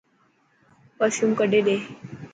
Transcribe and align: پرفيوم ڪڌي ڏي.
پرفيوم 0.97 1.31
ڪڌي 1.39 1.59
ڏي. 1.67 1.77